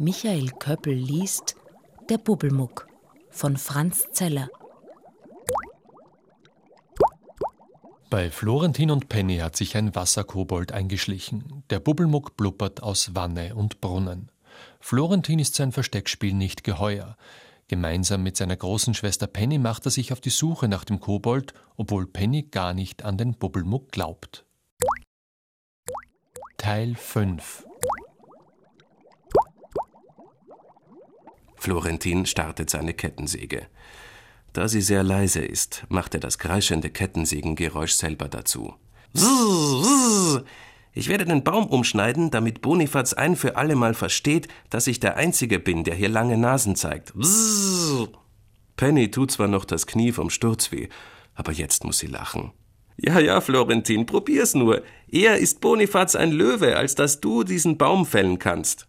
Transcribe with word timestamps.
Michael 0.00 0.50
Köppel 0.60 0.94
liest 0.94 1.56
Der 2.08 2.18
Bubbelmuck 2.18 2.86
von 3.30 3.56
Franz 3.56 4.06
Zeller. 4.12 4.48
Bei 8.08 8.30
Florentin 8.30 8.92
und 8.92 9.08
Penny 9.08 9.38
hat 9.38 9.56
sich 9.56 9.76
ein 9.76 9.96
Wasserkobold 9.96 10.70
eingeschlichen. 10.70 11.64
Der 11.70 11.80
Bubbelmuck 11.80 12.36
blubbert 12.36 12.80
aus 12.80 13.16
Wanne 13.16 13.56
und 13.56 13.80
Brunnen. 13.80 14.30
Florentin 14.78 15.40
ist 15.40 15.56
sein 15.56 15.72
Versteckspiel 15.72 16.32
nicht 16.32 16.62
geheuer. 16.62 17.16
Gemeinsam 17.66 18.22
mit 18.22 18.36
seiner 18.36 18.56
großen 18.56 18.94
Schwester 18.94 19.26
Penny 19.26 19.58
macht 19.58 19.84
er 19.84 19.90
sich 19.90 20.12
auf 20.12 20.20
die 20.20 20.30
Suche 20.30 20.68
nach 20.68 20.84
dem 20.84 21.00
Kobold, 21.00 21.54
obwohl 21.76 22.06
Penny 22.06 22.44
gar 22.44 22.72
nicht 22.72 23.04
an 23.04 23.18
den 23.18 23.34
Bubbelmuck 23.34 23.90
glaubt. 23.90 24.44
Teil 26.56 26.94
5 26.94 27.67
Florentin 31.68 32.24
startet 32.24 32.70
seine 32.70 32.94
Kettensäge. 32.94 33.66
Da 34.54 34.68
sie 34.68 34.80
sehr 34.80 35.02
leise 35.02 35.40
ist, 35.44 35.84
macht 35.90 36.14
er 36.14 36.20
das 36.20 36.38
kreischende 36.38 36.88
Kettensägengeräusch 36.88 37.92
selber 37.92 38.26
dazu. 38.26 38.74
Ich 40.94 41.08
werde 41.08 41.26
den 41.26 41.44
Baum 41.44 41.66
umschneiden, 41.66 42.30
damit 42.30 42.62
Bonifaz 42.62 43.12
ein 43.12 43.36
für 43.36 43.56
allemal 43.56 43.92
versteht, 43.92 44.48
dass 44.70 44.86
ich 44.86 44.98
der 44.98 45.18
Einzige 45.18 45.58
bin, 45.58 45.84
der 45.84 45.94
hier 45.94 46.08
lange 46.08 46.38
Nasen 46.38 46.74
zeigt. 46.74 47.12
Penny 48.76 49.10
tut 49.10 49.30
zwar 49.30 49.48
noch 49.48 49.66
das 49.66 49.86
Knie 49.86 50.12
vom 50.12 50.30
Sturz 50.30 50.72
weh, 50.72 50.88
aber 51.34 51.52
jetzt 51.52 51.84
muss 51.84 51.98
sie 51.98 52.06
lachen. 52.06 52.52
Ja, 52.96 53.20
ja, 53.20 53.42
Florentin, 53.42 54.06
probier's 54.06 54.54
nur. 54.54 54.82
Eher 55.06 55.36
ist 55.36 55.60
Bonifaz 55.60 56.16
ein 56.16 56.32
Löwe, 56.32 56.78
als 56.78 56.94
dass 56.94 57.20
du 57.20 57.44
diesen 57.44 57.76
Baum 57.76 58.06
fällen 58.06 58.38
kannst. 58.38 58.88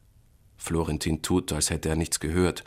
Florentin 0.60 1.22
tut, 1.22 1.52
als 1.54 1.70
hätte 1.70 1.90
er 1.90 1.96
nichts 1.96 2.20
gehört. 2.20 2.64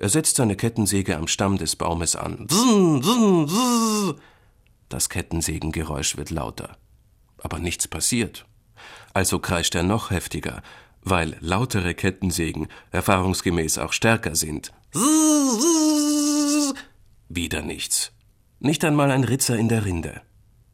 Er 0.00 0.08
setzt 0.08 0.36
seine 0.36 0.56
Kettensäge 0.56 1.18
am 1.18 1.28
Stamm 1.28 1.58
des 1.58 1.76
Baumes 1.76 2.16
an. 2.16 2.46
Das 4.88 5.10
Kettensägengeräusch 5.10 6.16
wird 6.16 6.30
lauter. 6.30 6.78
Aber 7.42 7.58
nichts 7.58 7.86
passiert. 7.86 8.46
Also 9.12 9.38
kreischt 9.40 9.74
er 9.74 9.82
noch 9.82 10.10
heftiger, 10.10 10.62
weil 11.02 11.36
lautere 11.40 11.92
Kettensägen 11.92 12.68
erfahrungsgemäß 12.92 13.76
auch 13.76 13.92
stärker 13.92 14.34
sind. 14.36 14.72
Wieder 17.28 17.60
nichts. 17.60 18.12
Nicht 18.58 18.82
einmal 18.86 19.10
ein 19.10 19.24
Ritzer 19.24 19.58
in 19.58 19.68
der 19.68 19.84
Rinde. 19.84 20.22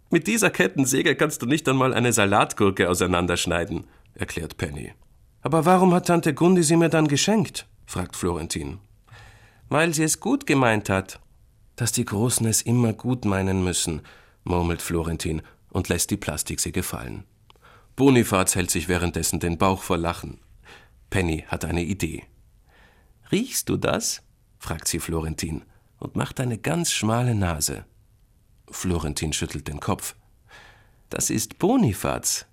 Mit 0.09 0.29
dieser 0.29 0.51
Kettensäge 0.51 1.17
kannst 1.17 1.43
du 1.43 1.47
nicht 1.47 1.69
einmal 1.69 1.95
eine 1.95 2.13
Salatgurke 2.13 2.89
auseinanderschneiden, 2.89 3.89
erklärt 4.15 4.57
Penny. 4.57 4.93
Aber 5.43 5.65
warum 5.65 5.93
hat 5.95 6.07
Tante 6.07 6.33
Gundi 6.33 6.63
sie 6.63 6.77
mir 6.77 6.91
dann 6.91 7.09
geschenkt? 7.09 7.67
fragt 7.87 8.15
Florentin. 8.15 8.79
Weil 9.69 9.95
sie 9.95 10.05
es 10.05 10.21
gut 10.21 10.47
gemeint 10.47 10.89
hat. 10.89 11.21
Dass 11.77 11.93
die 11.93 12.05
Großen 12.05 12.47
es 12.47 12.63
immer 12.63 12.93
gut 12.93 13.25
meinen 13.25 13.63
müssen, 13.63 14.03
murmelt 14.45 14.81
Florentin 14.81 15.43
und 15.71 15.89
lässt 15.89 16.11
die 16.11 16.17
Plastiksäge 16.17 16.83
fallen. 16.83 17.25
Bonifaz 17.97 18.55
hält 18.55 18.71
sich 18.71 18.89
währenddessen 18.89 19.41
den 19.41 19.59
Bauch 19.59 19.83
vor 19.83 19.99
Lachen. 19.99 20.39
Penny 21.11 21.45
hat 21.49 21.65
eine 21.65 21.83
Idee. 21.83 22.25
Riechst 23.31 23.69
du 23.69 23.77
das? 23.77 24.23
fragt 24.59 24.89
sie 24.89 25.01
Florentin 25.01 25.65
und 25.99 26.17
macht 26.17 26.41
eine 26.41 26.59
ganz 26.59 26.93
schmale 26.93 27.35
Nase. 27.35 27.85
Florentin 28.71 29.33
schüttelt 29.33 29.69
den 29.69 29.81
Kopf. 29.81 30.15
Das 31.11 31.31
ist 31.31 31.59
Bonifaz. 31.59 32.47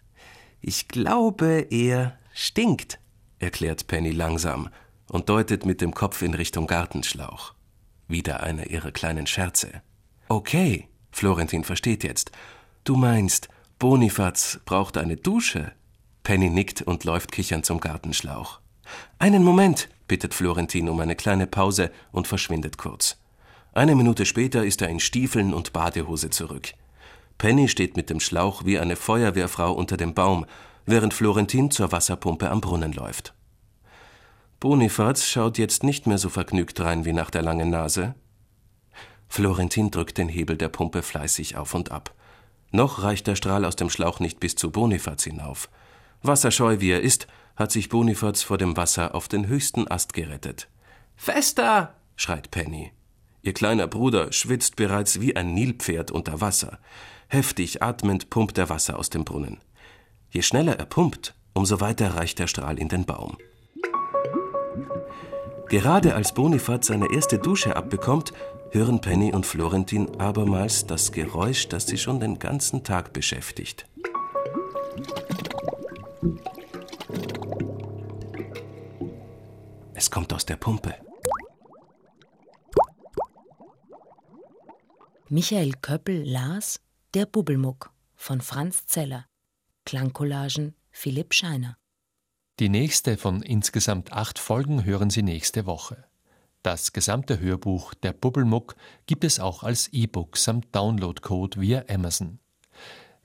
Ich 0.61 0.87
glaube, 0.87 1.67
er 1.69 2.17
Stinkt, 2.33 2.99
erklärt 3.39 3.87
Penny 3.87 4.11
langsam 4.11 4.69
und 5.13 5.29
deutet 5.29 5.65
mit 5.65 5.79
dem 5.79 5.93
Kopf 5.93 6.23
in 6.23 6.33
Richtung 6.33 6.65
Gartenschlauch. 6.65 7.53
Wieder 8.07 8.41
einer 8.41 8.67
ihrer 8.71 8.91
kleinen 8.91 9.27
Scherze. 9.27 9.83
Okay, 10.27 10.87
Florentin 11.11 11.63
versteht 11.63 12.03
jetzt. 12.03 12.31
Du 12.83 12.95
meinst, 12.95 13.47
Bonifaz 13.77 14.59
braucht 14.65 14.97
eine 14.97 15.15
Dusche? 15.15 15.71
Penny 16.23 16.49
nickt 16.49 16.81
und 16.81 17.03
läuft 17.03 17.31
kichernd 17.31 17.63
zum 17.63 17.79
Gartenschlauch. 17.79 18.59
Einen 19.19 19.43
Moment, 19.43 19.87
bittet 20.07 20.33
Florentin 20.33 20.89
um 20.89 20.99
eine 20.99 21.15
kleine 21.15 21.45
Pause 21.45 21.91
und 22.11 22.27
verschwindet 22.27 22.79
kurz. 22.79 23.17
Eine 23.71 23.95
Minute 23.95 24.25
später 24.25 24.65
ist 24.65 24.81
er 24.81 24.89
in 24.89 24.99
Stiefeln 24.99 25.53
und 25.53 25.73
Badehose 25.73 26.31
zurück. 26.31 26.73
Penny 27.37 27.69
steht 27.69 27.97
mit 27.97 28.09
dem 28.09 28.19
Schlauch 28.19 28.65
wie 28.65 28.79
eine 28.79 28.95
Feuerwehrfrau 28.95 29.73
unter 29.73 29.95
dem 29.95 30.15
Baum 30.15 30.47
während 30.87 31.13
Florentin 31.13 31.69
zur 31.69 31.91
Wasserpumpe 31.91 32.49
am 32.49 32.61
Brunnen 32.61 32.93
läuft. 32.93 33.35
Bonifaz 34.63 35.27
schaut 35.27 35.57
jetzt 35.57 35.83
nicht 35.83 36.07
mehr 36.07 36.17
so 36.17 36.29
vergnügt 36.29 36.79
rein 36.79 37.03
wie 37.03 37.11
nach 37.11 37.29
der 37.29 37.41
langen 37.41 37.69
Nase. 37.69 38.15
Florentin 39.27 39.91
drückt 39.91 40.17
den 40.17 40.29
Hebel 40.29 40.55
der 40.55 40.69
Pumpe 40.69 41.01
fleißig 41.01 41.57
auf 41.57 41.73
und 41.73 41.91
ab. 41.91 42.13
Noch 42.71 43.03
reicht 43.03 43.27
der 43.27 43.35
Strahl 43.35 43.65
aus 43.65 43.75
dem 43.75 43.89
Schlauch 43.89 44.21
nicht 44.21 44.39
bis 44.39 44.55
zu 44.55 44.71
Bonifaz 44.71 45.25
hinauf. 45.25 45.67
Wasserscheu 46.21 46.79
wie 46.79 46.91
er 46.91 47.01
ist, 47.01 47.27
hat 47.57 47.73
sich 47.73 47.89
Bonifaz 47.89 48.41
vor 48.41 48.57
dem 48.57 48.77
Wasser 48.77 49.15
auf 49.15 49.27
den 49.27 49.47
höchsten 49.47 49.85
Ast 49.91 50.13
gerettet. 50.13 50.69
Fester! 51.17 51.95
schreit 52.15 52.49
Penny. 52.49 52.93
Ihr 53.41 53.53
kleiner 53.53 53.87
Bruder 53.87 54.31
schwitzt 54.31 54.77
bereits 54.77 55.19
wie 55.19 55.35
ein 55.35 55.53
Nilpferd 55.53 56.09
unter 56.09 56.39
Wasser. 56.39 56.79
Heftig 57.27 57.83
atmend 57.83 58.29
pumpt 58.29 58.57
er 58.57 58.69
Wasser 58.69 58.97
aus 58.97 59.09
dem 59.09 59.25
Brunnen. 59.25 59.57
Je 60.31 60.41
schneller 60.41 60.79
er 60.79 60.85
pumpt, 60.85 61.35
umso 61.51 61.81
weiter 61.81 62.15
reicht 62.15 62.39
der 62.39 62.47
Strahl 62.47 62.79
in 62.79 62.87
den 62.87 63.03
Baum. 63.03 63.35
Gerade 65.73 66.13
als 66.13 66.35
Bonifat 66.35 66.85
seine 66.85 67.11
erste 67.11 67.39
Dusche 67.39 67.75
abbekommt, 67.75 68.31
hören 68.69 69.01
Penny 69.01 69.33
und 69.33 69.43
Florentin 69.43 70.19
abermals 70.21 70.85
das 70.85 71.11
Geräusch, 71.11 71.67
das 71.67 71.87
sie 71.87 71.97
schon 71.97 72.19
den 72.19 72.37
ganzen 72.37 72.83
Tag 72.83 73.11
beschäftigt. 73.11 73.87
Es 79.95 80.11
kommt 80.11 80.31
aus 80.31 80.45
der 80.45 80.57
Pumpe. 80.57 80.93
Michael 85.29 85.71
Köppel 85.81 86.21
las 86.23 86.81
Der 87.15 87.25
Bubbelmuck 87.25 87.89
von 88.13 88.41
Franz 88.41 88.85
Zeller. 88.85 89.25
Klangcollagen 89.85 90.75
Philipp 90.91 91.33
Scheiner. 91.33 91.77
Die 92.59 92.69
nächste 92.69 93.17
von 93.17 93.41
insgesamt 93.41 94.13
acht 94.13 94.37
Folgen 94.37 94.83
hören 94.85 95.09
Sie 95.09 95.23
nächste 95.23 95.65
Woche. 95.65 96.05
Das 96.61 96.93
gesamte 96.93 97.39
Hörbuch 97.39 97.95
Der 97.95 98.13
Bubbelmuck 98.13 98.75
gibt 99.07 99.23
es 99.23 99.39
auch 99.39 99.63
als 99.63 99.87
E-Book 99.91 100.37
samt 100.37 100.73
Downloadcode 100.75 101.59
via 101.59 101.83
Amazon. 101.89 102.39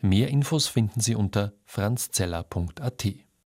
Mehr 0.00 0.28
Infos 0.28 0.66
finden 0.66 1.00
Sie 1.00 1.14
unter 1.14 1.52
franzzeller.at. 1.64 3.06